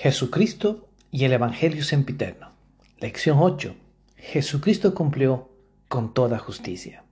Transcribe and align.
Jesucristo 0.00 0.86
y 1.10 1.24
el 1.24 1.32
Evangelio 1.32 1.82
sempiterno. 1.82 2.52
Lección 3.00 3.38
8. 3.40 3.74
Jesucristo 4.14 4.94
cumplió 4.94 5.50
con 5.88 6.14
toda 6.14 6.38
justicia. 6.38 7.02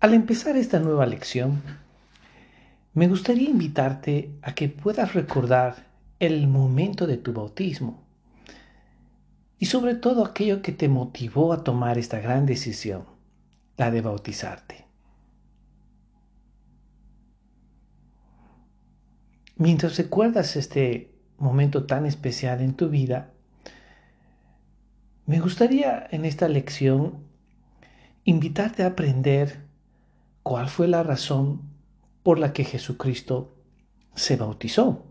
Al 0.00 0.12
empezar 0.12 0.58
esta 0.58 0.80
nueva 0.80 1.06
lección, 1.06 1.62
me 2.92 3.08
gustaría 3.08 3.48
invitarte 3.48 4.32
a 4.42 4.54
que 4.54 4.68
puedas 4.68 5.14
recordar 5.14 5.86
el 6.18 6.46
momento 6.46 7.06
de 7.06 7.16
tu 7.16 7.32
bautismo 7.32 8.04
y 9.58 9.64
sobre 9.64 9.94
todo 9.94 10.26
aquello 10.26 10.60
que 10.60 10.72
te 10.72 10.90
motivó 10.90 11.54
a 11.54 11.64
tomar 11.64 11.96
esta 11.96 12.18
gran 12.18 12.44
decisión, 12.44 13.06
la 13.78 13.90
de 13.90 14.02
bautizarte. 14.02 14.84
Mientras 19.56 19.96
recuerdas 19.96 20.56
este 20.56 21.13
momento 21.38 21.84
tan 21.84 22.06
especial 22.06 22.60
en 22.60 22.74
tu 22.74 22.88
vida, 22.88 23.30
me 25.26 25.40
gustaría 25.40 26.06
en 26.10 26.24
esta 26.26 26.48
lección 26.48 27.24
invitarte 28.24 28.82
a 28.82 28.88
aprender 28.88 29.64
cuál 30.42 30.68
fue 30.68 30.86
la 30.86 31.02
razón 31.02 31.62
por 32.22 32.38
la 32.38 32.52
que 32.52 32.64
Jesucristo 32.64 33.54
se 34.14 34.36
bautizó. 34.36 35.06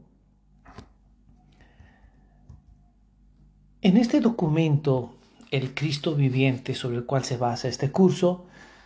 En 3.82 3.98
este 3.98 4.22
documento, 4.22 5.16
el 5.52 5.74
Cristo 5.74 6.16
viviente 6.16 6.74
sobre 6.74 6.98
el 6.98 7.06
cual 7.06 7.24
se 7.24 7.38
basa 7.38 7.68
este 7.68 7.92
curso, 7.92 8.46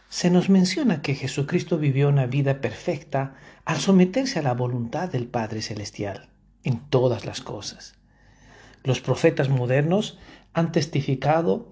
se 0.10 0.32
nos 0.32 0.50
menciona 0.50 1.02
que 1.02 1.14
Jesucristo 1.14 1.78
vivió 1.78 2.08
una 2.08 2.26
vida 2.26 2.62
perfecta 2.62 3.36
al 3.66 3.78
someterse 3.78 4.40
a 4.40 4.44
la 4.44 4.54
voluntad 4.54 5.10
del 5.10 5.28
Padre 5.28 5.62
Celestial 5.62 6.30
en 6.64 6.80
todas 6.90 7.26
las 7.26 7.42
cosas. 7.42 7.96
Los 8.84 9.02
profetas 9.02 9.50
modernos 9.50 10.18
han 10.54 10.72
testificado, 10.72 11.68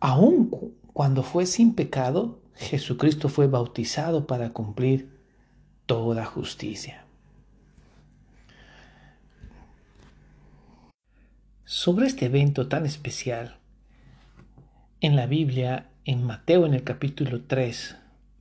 aun 0.00 0.50
cuando 0.92 1.22
fue 1.22 1.46
sin 1.46 1.74
pecado, 1.74 2.40
Jesucristo 2.56 3.28
fue 3.28 3.46
bautizado 3.46 4.26
para 4.26 4.50
cumplir 4.50 5.16
toda 5.86 6.24
justicia. 6.24 7.04
Sobre 11.64 12.06
este 12.06 12.26
evento 12.26 12.66
tan 12.66 12.84
especial, 12.84 13.58
en 15.00 15.14
la 15.14 15.26
Biblia, 15.26 15.90
en 16.04 16.24
Mateo 16.24 16.66
en 16.66 16.74
el 16.74 16.82
capítulo 16.82 17.42
3, 17.42 17.96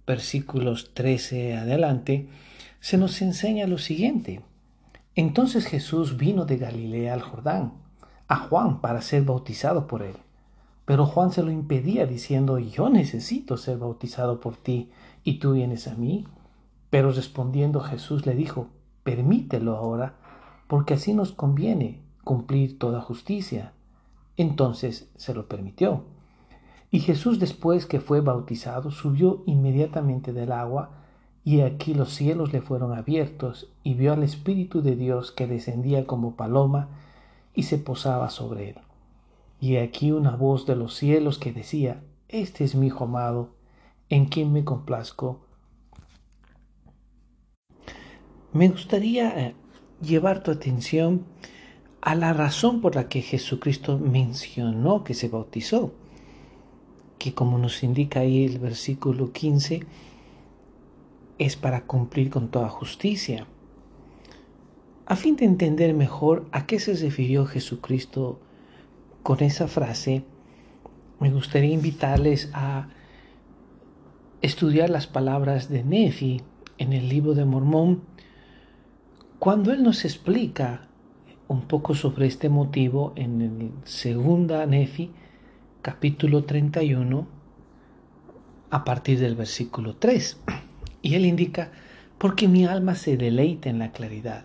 versículos 0.08 0.94
13 0.94 1.58
adelante, 1.58 2.28
se 2.80 2.98
nos 2.98 3.22
enseña 3.22 3.68
lo 3.68 3.78
siguiente. 3.78 4.42
Entonces 5.18 5.66
Jesús 5.66 6.16
vino 6.16 6.46
de 6.46 6.58
Galilea 6.58 7.16
al 7.16 7.24
Jordán, 7.24 7.74
a 8.28 8.38
Juan 8.38 8.82
para 8.82 9.02
ser 9.02 9.24
bautizado 9.24 9.88
por 9.88 10.04
él. 10.04 10.16
Pero 10.86 11.08
Juan 11.08 11.32
se 11.32 11.42
lo 11.42 11.50
impedía 11.50 12.06
diciendo, 12.06 12.60
yo 12.60 12.88
necesito 12.90 13.58
ser 13.58 13.80
bautizado 13.80 14.40
por 14.40 14.58
ti, 14.58 14.92
y 15.24 15.40
tú 15.40 15.54
vienes 15.54 15.88
a 15.88 15.96
mí. 15.96 16.28
Pero 16.92 17.12
respondiendo 17.12 17.80
Jesús 17.80 18.28
le 18.28 18.36
dijo, 18.36 18.68
permítelo 19.02 19.76
ahora, 19.76 20.14
porque 20.68 20.94
así 20.94 21.16
nos 21.16 21.32
conviene 21.32 22.04
cumplir 22.24 22.78
toda 22.78 23.02
justicia. 23.02 23.74
Entonces 24.36 25.10
se 25.16 25.34
lo 25.34 25.48
permitió. 25.48 26.04
Y 26.92 27.00
Jesús 27.00 27.40
después 27.40 27.88
que 27.88 28.00
fue 28.00 28.22
bautizado 28.22 28.92
subió 28.92 29.42
inmediatamente 29.48 30.32
del 30.32 30.52
agua, 30.52 30.92
y 31.48 31.62
aquí 31.62 31.94
los 31.94 32.14
cielos 32.14 32.52
le 32.52 32.60
fueron 32.60 32.92
abiertos, 32.92 33.70
y 33.82 33.94
vio 33.94 34.12
al 34.12 34.24
Espíritu 34.24 34.82
de 34.82 34.98
Dios 34.98 35.32
que 35.32 35.48
descendía 35.48 36.06
como 36.06 36.36
paloma 36.36 36.90
y 37.56 37.64
se 37.64 37.78
posaba 37.78 38.30
sobre 38.30 38.72
él. 38.72 38.76
Y 39.62 39.78
aquí 39.78 40.12
una 40.12 40.36
voz 40.36 40.66
de 40.66 40.76
los 40.76 40.96
cielos 40.96 41.38
que 41.40 41.54
decía, 41.54 42.04
Este 42.28 42.66
es 42.66 42.76
mi 42.76 42.88
Hijo 42.88 43.06
amado, 43.06 43.52
en 44.10 44.26
quien 44.26 44.52
me 44.52 44.66
complazco. 44.66 45.40
Me 48.52 48.68
gustaría 48.68 49.30
eh, 49.40 49.56
llevar 50.02 50.44
tu 50.44 50.52
atención 50.52 51.24
a 52.02 52.16
la 52.16 52.34
razón 52.34 52.82
por 52.82 52.96
la 52.96 53.08
que 53.08 53.22
Jesucristo 53.22 53.98
mencionó 53.98 55.06
que 55.06 55.14
se 55.14 55.30
bautizó, 55.30 55.94
que 57.18 57.34
como 57.34 57.58
nos 57.58 57.84
indica 57.84 58.20
ahí 58.20 58.44
el 58.44 58.60
versículo 58.60 59.32
15, 59.32 59.86
es 61.40 61.56
para 61.56 61.86
cumplir 61.86 62.30
con 62.30 62.50
toda 62.50 62.70
justicia. 62.70 63.48
A 65.06 65.16
fin 65.16 65.36
de 65.36 65.46
entender 65.46 65.94
mejor 65.94 66.48
a 66.52 66.66
qué 66.66 66.80
se 66.80 66.94
refirió 66.96 67.46
Jesucristo 67.46 68.40
con 69.24 69.42
esa 69.42 69.68
frase, 69.68 70.24
me 71.20 71.32
gustaría 71.32 71.74
invitarles 71.74 72.50
a 72.54 72.90
estudiar 74.42 74.90
las 74.90 75.08
palabras 75.08 75.70
de 75.70 75.84
Nefi 75.84 76.42
en 76.78 76.94
el 76.94 77.10
libro 77.10 77.34
de 77.34 77.46
Mormón, 77.46 78.04
cuando 79.40 79.72
él 79.72 79.84
nos 79.84 80.06
explica 80.06 80.88
un 81.48 81.62
poco 81.62 81.96
sobre 81.96 82.28
este 82.28 82.50
motivo 82.50 83.14
en 83.16 83.42
el 83.42 83.72
segunda 83.86 84.66
Nefi, 84.66 85.12
capítulo 85.82 86.44
31, 86.44 87.28
a 88.70 88.84
partir 88.84 89.20
del 89.20 89.36
versículo 89.36 89.96
3. 89.96 90.42
Y 91.08 91.16
él 91.16 91.26
indica, 91.26 91.72
porque 92.18 92.50
mi 92.50 92.66
alma 92.66 92.94
se 92.94 93.16
deleita 93.16 93.70
en 93.70 93.80
la 93.80 93.94
claridad, 93.94 94.44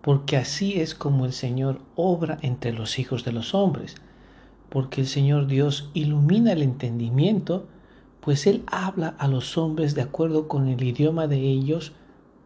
porque 0.00 0.36
así 0.36 0.80
es 0.80 0.94
como 0.94 1.24
el 1.24 1.32
Señor 1.32 1.80
obra 1.96 2.38
entre 2.40 2.72
los 2.72 3.00
hijos 3.00 3.24
de 3.24 3.32
los 3.32 3.52
hombres, 3.52 3.96
porque 4.68 5.00
el 5.00 5.08
Señor 5.08 5.48
Dios 5.48 5.90
ilumina 5.94 6.52
el 6.52 6.62
entendimiento, 6.62 7.66
pues 8.20 8.46
Él 8.46 8.62
habla 8.68 9.16
a 9.18 9.26
los 9.26 9.58
hombres 9.58 9.96
de 9.96 10.02
acuerdo 10.02 10.46
con 10.46 10.68
el 10.68 10.80
idioma 10.84 11.26
de 11.26 11.40
ellos 11.40 11.94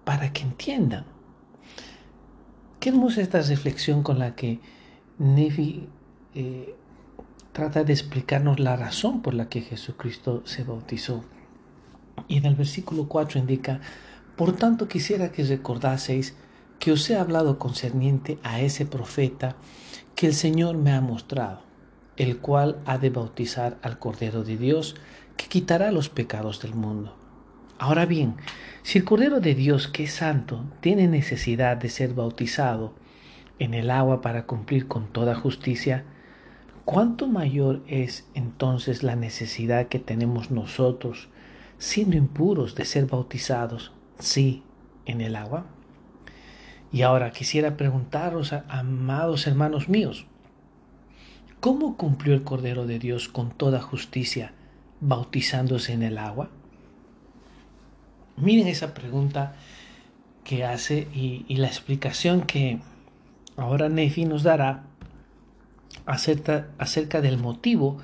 para 0.04 0.32
que 0.32 0.44
entiendan. 0.44 1.04
Qué 2.80 2.88
hermosa 2.88 3.20
esta 3.20 3.42
reflexión 3.42 4.02
con 4.02 4.19
la 4.19 4.34
que 4.34 4.60
Nefi 5.19 5.90
eh, 6.34 6.74
trata 7.52 7.84
de 7.84 7.92
explicarnos 7.92 8.58
la 8.60 8.76
razón 8.76 9.20
por 9.20 9.34
la 9.34 9.50
que 9.50 9.60
Jesucristo 9.60 10.40
se 10.46 10.64
bautizó. 10.64 11.22
Y 12.28 12.39
en 12.39 12.47
el 12.47 12.55
versículo 12.55 13.09
4 13.09 13.39
indica, 13.39 13.81
por 14.37 14.56
tanto 14.56 14.89
quisiera 14.89 15.33
que 15.33 15.45
recordaseis 15.45 16.34
que 16.78 16.93
os 16.93 17.09
he 17.11 17.17
hablado 17.17 17.59
concerniente 17.59 18.39
a 18.43 18.61
ese 18.61 18.87
profeta 18.87 19.56
que 20.15 20.27
el 20.27 20.34
Señor 20.34 20.77
me 20.77 20.93
ha 20.93 21.00
mostrado, 21.00 21.62
el 22.17 22.39
cual 22.39 22.81
ha 22.87 22.99
de 22.99 23.11
bautizar 23.11 23.78
al 23.83 23.99
Cordero 23.99 24.45
de 24.45 24.56
Dios, 24.56 24.97
que 25.37 25.47
quitará 25.47 25.93
los 25.93 26.09
pecados 26.09 26.61
del 26.61 26.75
mundo. 26.75 27.17
Ahora 27.78 28.06
bien, 28.06 28.37
si 28.83 28.99
el 28.99 29.05
Cordero 29.05 29.41
de 29.41 29.55
Dios, 29.55 29.89
que 29.89 30.05
es 30.05 30.15
santo, 30.15 30.65
tiene 30.81 31.09
necesidad 31.09 31.77
de 31.77 31.89
ser 31.89 32.15
bautizado 32.15 32.94
en 33.59 33.75
el 33.75 33.91
agua 33.91 34.21
para 34.21 34.47
cumplir 34.47 34.89
con 34.89 35.06
toda 35.06 35.34
justicia, 35.34 36.05
¿cuánto 36.84 37.29
mayor 37.29 37.83
es 37.87 38.29
entonces 38.34 39.03
la 39.03 39.17
necesidad 39.17 39.89
que 39.89 39.99
tenemos 39.99 40.50
nosotros 40.50 41.29
siendo 41.82 42.16
impuros 42.16 42.76
de 42.76 42.84
ser 42.84 43.06
bautizados, 43.06 43.91
sí, 44.20 44.62
en 45.04 45.20
el 45.20 45.34
agua? 45.34 45.66
Y 46.93 47.03
ahora 47.03 47.32
quisiera 47.32 47.76
preguntaros, 47.76 48.53
amados 48.69 49.48
hermanos 49.48 49.88
míos, 49.88 50.26
¿cómo 51.59 51.97
cumplió 51.97 52.34
el 52.34 52.44
Cordero 52.44 52.87
de 52.87 53.00
Dios 53.00 53.26
con 53.26 53.50
toda 53.50 53.82
justicia 53.82 54.53
bautizándose 55.00 55.93
en 55.93 56.04
el 56.04 56.19
agua? 56.19 56.50
Miren 58.37 58.69
esa 58.69 58.94
pregunta 58.94 59.56
que 60.44 60.64
hace 60.64 61.09
y, 61.12 61.53
la 61.56 61.66
explicación 61.66 62.43
que 62.43 62.78
ahora 63.56 63.88
Nefi 63.88 64.25
nos 64.25 64.44
dará 64.44 64.84
acerca 66.06 67.20
del 67.20 67.38
motivo 67.38 67.99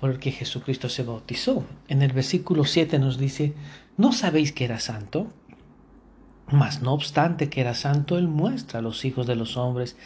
por 0.00 0.10
el 0.10 0.18
que 0.18 0.30
Jesucristo 0.30 0.88
se 0.88 1.02
bautizó. 1.02 1.64
En 1.88 2.02
el 2.02 2.12
versículo 2.12 2.64
7 2.64 2.98
nos 2.98 3.18
dice, 3.18 3.54
¿no 3.96 4.12
sabéis 4.12 4.52
que 4.52 4.64
era 4.64 4.78
santo? 4.78 5.28
Mas 6.48 6.82
no 6.82 6.92
obstante 6.92 7.48
que 7.48 7.60
era 7.60 7.74
santo, 7.74 8.18
Él 8.18 8.28
muestra 8.28 8.78
a 8.78 8.82
los 8.82 9.04
hijos 9.04 9.26
de 9.26 9.36
los 9.36 9.56
hombres 9.56 9.96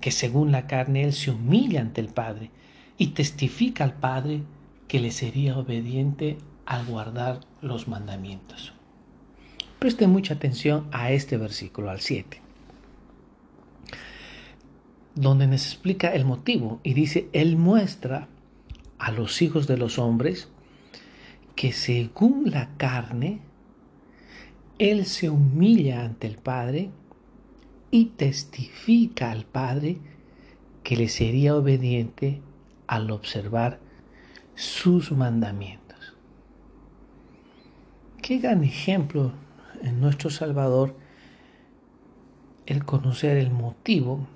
que 0.00 0.10
según 0.10 0.50
la 0.50 0.66
carne 0.66 1.04
Él 1.04 1.12
se 1.12 1.30
humilla 1.30 1.80
ante 1.80 2.00
el 2.00 2.08
Padre 2.08 2.50
y 2.96 3.08
testifica 3.08 3.84
al 3.84 3.94
Padre 3.94 4.42
que 4.88 5.00
le 5.00 5.10
sería 5.10 5.58
obediente 5.58 6.38
al 6.64 6.86
guardar 6.86 7.40
los 7.60 7.86
mandamientos. 7.88 8.72
Preste 9.78 10.06
mucha 10.06 10.34
atención 10.34 10.88
a 10.92 11.10
este 11.10 11.36
versículo, 11.36 11.90
al 11.90 12.00
7, 12.00 12.40
donde 15.14 15.46
nos 15.46 15.64
explica 15.64 16.14
el 16.14 16.24
motivo 16.24 16.80
y 16.82 16.94
dice, 16.94 17.28
Él 17.32 17.56
muestra 17.56 18.28
a 19.00 19.10
los 19.10 19.40
hijos 19.40 19.66
de 19.66 19.78
los 19.78 19.98
hombres 19.98 20.48
que 21.56 21.72
según 21.72 22.50
la 22.50 22.76
carne, 22.76 23.40
Él 24.78 25.06
se 25.06 25.30
humilla 25.30 26.04
ante 26.04 26.26
el 26.26 26.36
Padre 26.36 26.90
y 27.90 28.06
testifica 28.06 29.30
al 29.30 29.44
Padre 29.44 29.98
que 30.84 30.96
le 30.96 31.08
sería 31.08 31.56
obediente 31.56 32.40
al 32.86 33.10
observar 33.10 33.80
sus 34.54 35.12
mandamientos. 35.12 36.14
Qué 38.22 38.38
gran 38.38 38.64
ejemplo 38.64 39.32
en 39.82 40.00
nuestro 40.00 40.30
Salvador 40.30 40.94
el 42.66 42.84
conocer 42.84 43.38
el 43.38 43.50
motivo 43.50 44.28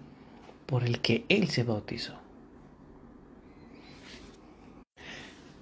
por 0.66 0.84
el 0.84 1.00
que 1.00 1.26
Él 1.28 1.48
se 1.48 1.64
bautizó. 1.64 2.23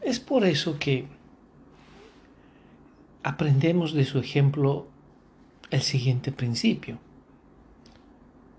Es 0.03 0.19
por 0.19 0.45
eso 0.45 0.79
que 0.79 1.07
aprendemos 3.23 3.93
de 3.93 4.05
su 4.05 4.19
ejemplo 4.19 4.89
el 5.71 5.81
siguiente 5.81 6.33
principio, 6.33 6.99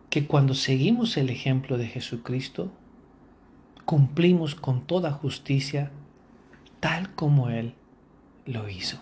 que 0.10 0.26
cuando 0.26 0.54
seguimos 0.54 1.18
el 1.18 1.30
ejemplo 1.30 1.78
de 1.78 1.88
Jesucristo, 1.88 2.72
cumplimos 3.86 4.56
con 4.56 4.88
toda 4.88 5.12
justicia 5.12 5.92
tal 6.80 7.14
como 7.14 7.50
Él 7.50 7.76
lo 8.46 8.70
hizo. 8.70 9.00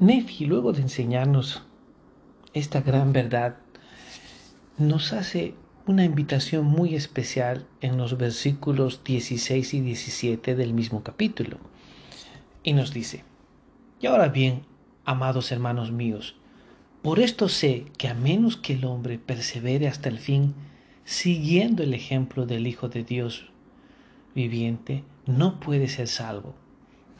Nefi, 0.00 0.46
luego 0.46 0.72
de 0.72 0.82
enseñarnos 0.82 1.62
esta 2.54 2.80
gran 2.80 3.12
verdad, 3.12 3.58
nos 4.78 5.12
hace 5.12 5.54
una 5.90 6.04
invitación 6.04 6.66
muy 6.66 6.94
especial 6.94 7.66
en 7.80 7.96
los 7.98 8.16
versículos 8.16 9.02
16 9.02 9.74
y 9.74 9.80
17 9.80 10.54
del 10.54 10.72
mismo 10.72 11.02
capítulo. 11.02 11.58
Y 12.62 12.74
nos 12.74 12.94
dice, 12.94 13.24
y 14.00 14.06
ahora 14.06 14.28
bien, 14.28 14.62
amados 15.04 15.50
hermanos 15.50 15.90
míos, 15.90 16.36
por 17.02 17.18
esto 17.18 17.48
sé 17.48 17.86
que 17.98 18.06
a 18.06 18.14
menos 18.14 18.56
que 18.56 18.74
el 18.74 18.84
hombre 18.84 19.18
persevere 19.18 19.88
hasta 19.88 20.08
el 20.08 20.20
fin, 20.20 20.54
siguiendo 21.04 21.82
el 21.82 21.92
ejemplo 21.92 22.46
del 22.46 22.68
Hijo 22.68 22.88
de 22.88 23.02
Dios 23.02 23.50
viviente, 24.32 25.02
no 25.26 25.58
puede 25.58 25.88
ser 25.88 26.06
salvo. 26.06 26.54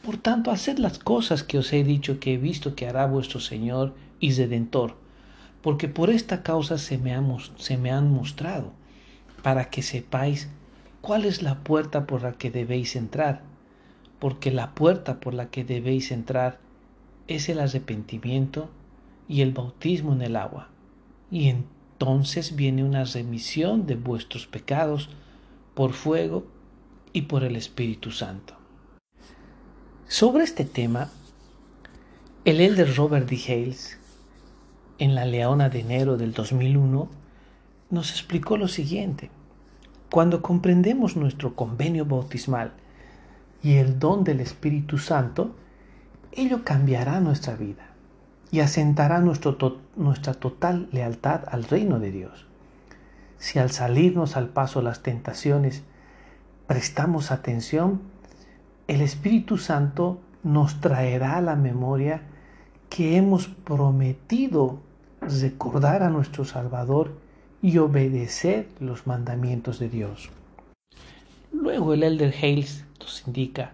Por 0.01 0.15
tanto, 0.15 0.49
haced 0.49 0.77
las 0.77 0.97
cosas 0.97 1.43
que 1.43 1.57
os 1.57 1.73
he 1.73 1.83
dicho 1.83 2.21
que 2.21 2.35
he 2.35 2.37
visto 2.37 2.73
que 2.73 2.87
hará 2.87 3.05
vuestro 3.05 3.41
Señor 3.41 3.95
y 4.21 4.31
Redentor, 4.31 4.95
porque 5.61 5.87
por 5.87 6.09
esta 6.09 6.43
causa 6.43 6.77
se 6.77 6.97
me, 6.97 7.13
han 7.13 8.11
mostrado, 8.11 8.73
para 9.43 9.69
que 9.69 9.81
sepáis 9.81 10.49
cuál 11.01 11.25
es 11.25 11.41
la 11.41 11.63
puerta 11.63 12.07
por 12.07 12.23
la 12.23 12.33
que 12.33 12.51
debéis 12.51 12.95
entrar, 12.95 13.43
porque 14.19 14.51
la 14.51 14.73
puerta 14.73 15.19
por 15.19 15.33
la 15.33 15.49
que 15.49 15.63
debéis 15.63 16.11
entrar 16.11 16.59
es 17.27 17.49
el 17.49 17.59
arrepentimiento 17.59 18.69
y 19.27 19.41
el 19.41 19.51
bautismo 19.51 20.13
en 20.13 20.21
el 20.21 20.35
agua, 20.35 20.69
y 21.29 21.49
entonces 21.49 22.55
viene 22.55 22.83
una 22.83 23.03
remisión 23.03 23.85
de 23.85 23.95
vuestros 23.95 24.47
pecados 24.47 25.09
por 25.75 25.93
fuego 25.93 26.45
y 27.13 27.23
por 27.23 27.43
el 27.43 27.55
Espíritu 27.55 28.11
Santo. 28.11 28.55
Sobre 30.07 30.43
este 30.43 30.65
tema, 30.65 31.09
el 32.43 32.59
elder 32.59 32.95
Robert 32.95 33.29
D. 33.29 33.39
Hales, 33.47 34.00
en 35.01 35.15
La 35.15 35.25
Leona 35.25 35.69
de 35.69 35.79
enero 35.79 36.15
del 36.15 36.31
2001, 36.31 37.09
nos 37.89 38.11
explicó 38.11 38.55
lo 38.55 38.67
siguiente. 38.67 39.31
Cuando 40.11 40.43
comprendemos 40.43 41.15
nuestro 41.15 41.55
convenio 41.55 42.05
bautismal 42.05 42.73
y 43.63 43.77
el 43.77 43.97
don 43.97 44.23
del 44.23 44.41
Espíritu 44.41 44.99
Santo, 44.99 45.55
ello 46.31 46.63
cambiará 46.63 47.19
nuestra 47.19 47.55
vida 47.55 47.87
y 48.51 48.59
asentará 48.59 49.21
nuestra 49.21 50.33
total 50.35 50.87
lealtad 50.91 51.45
al 51.47 51.63
reino 51.63 51.99
de 51.99 52.11
Dios. 52.11 52.45
Si 53.39 53.57
al 53.57 53.71
salirnos 53.71 54.37
al 54.37 54.49
paso 54.49 54.83
las 54.83 55.01
tentaciones 55.01 55.81
prestamos 56.67 57.31
atención, 57.31 58.01
el 58.87 59.01
Espíritu 59.01 59.57
Santo 59.57 60.21
nos 60.43 60.79
traerá 60.79 61.37
a 61.37 61.41
la 61.41 61.55
memoria 61.55 62.21
que 62.91 63.17
hemos 63.17 63.47
prometido 63.47 64.90
recordar 65.39 66.03
a 66.03 66.09
nuestro 66.09 66.43
Salvador 66.45 67.13
y 67.61 67.77
obedecer 67.77 68.67
los 68.79 69.07
mandamientos 69.07 69.79
de 69.79 69.89
Dios. 69.89 70.29
Luego 71.53 71.93
el 71.93 72.03
Elder 72.03 72.33
Hales 72.41 72.85
nos 72.99 73.27
indica, 73.27 73.73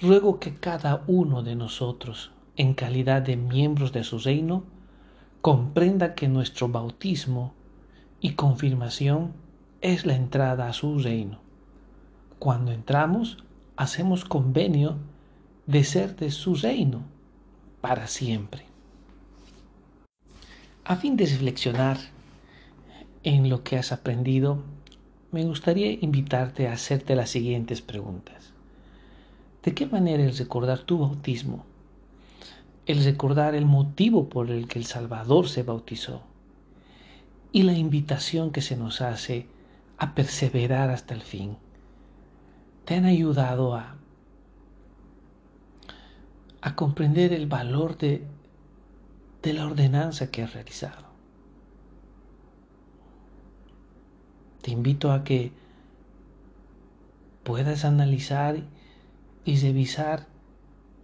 ruego 0.00 0.40
que 0.40 0.54
cada 0.54 1.04
uno 1.06 1.42
de 1.42 1.54
nosotros, 1.54 2.32
en 2.56 2.74
calidad 2.74 3.22
de 3.22 3.36
miembros 3.36 3.92
de 3.92 4.04
su 4.04 4.18
reino, 4.18 4.64
comprenda 5.40 6.14
que 6.14 6.28
nuestro 6.28 6.68
bautismo 6.68 7.54
y 8.20 8.32
confirmación 8.32 9.32
es 9.80 10.06
la 10.06 10.14
entrada 10.14 10.68
a 10.68 10.72
su 10.72 10.98
reino. 10.98 11.40
Cuando 12.38 12.72
entramos, 12.72 13.44
hacemos 13.76 14.24
convenio 14.24 14.96
de 15.66 15.84
ser 15.84 16.16
de 16.16 16.30
su 16.30 16.54
reino 16.54 17.02
para 17.80 18.06
siempre. 18.06 18.69
A 20.90 20.96
fin 20.96 21.16
de 21.16 21.24
reflexionar 21.24 21.98
en 23.22 23.48
lo 23.48 23.62
que 23.62 23.76
has 23.76 23.92
aprendido, 23.92 24.64
me 25.30 25.44
gustaría 25.44 25.92
invitarte 25.92 26.66
a 26.66 26.72
hacerte 26.72 27.14
las 27.14 27.30
siguientes 27.30 27.80
preguntas. 27.80 28.52
¿De 29.62 29.72
qué 29.72 29.86
manera 29.86 30.24
el 30.24 30.36
recordar 30.36 30.80
tu 30.80 30.98
bautismo, 30.98 31.64
el 32.86 33.04
recordar 33.04 33.54
el 33.54 33.66
motivo 33.66 34.28
por 34.28 34.50
el 34.50 34.66
que 34.66 34.80
el 34.80 34.84
Salvador 34.84 35.48
se 35.48 35.62
bautizó 35.62 36.22
y 37.52 37.62
la 37.62 37.74
invitación 37.74 38.50
que 38.50 38.60
se 38.60 38.76
nos 38.76 39.00
hace 39.00 39.46
a 39.96 40.16
perseverar 40.16 40.90
hasta 40.90 41.14
el 41.14 41.22
fin, 41.22 41.56
te 42.84 42.96
han 42.96 43.04
ayudado 43.04 43.76
a, 43.76 43.94
a 46.62 46.74
comprender 46.74 47.32
el 47.32 47.46
valor 47.46 47.96
de, 47.96 48.24
de 49.42 49.52
la 49.52 49.66
ordenanza 49.66 50.30
que 50.30 50.42
has 50.42 50.54
realizado? 50.54 51.08
Te 54.62 54.70
invito 54.70 55.12
a 55.12 55.24
que 55.24 55.52
puedas 57.44 57.84
analizar 57.84 58.62
y 59.44 59.56
revisar 59.58 60.26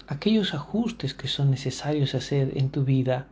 aquellos 0.07 0.55
ajustes 0.55 1.15
que 1.15 1.29
son 1.29 1.51
necesarios 1.51 2.15
hacer 2.15 2.57
en 2.59 2.71
tu 2.71 2.85
vida 2.85 3.29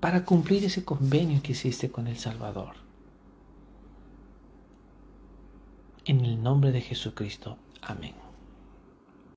para 0.00 0.24
cumplir 0.24 0.64
ese 0.64 0.84
convenio 0.84 1.40
que 1.42 1.52
hiciste 1.52 1.90
con 1.90 2.08
el 2.08 2.18
Salvador. 2.18 2.74
En 6.04 6.24
el 6.24 6.42
nombre 6.42 6.72
de 6.72 6.80
Jesucristo. 6.80 7.56
Amén. 7.80 8.31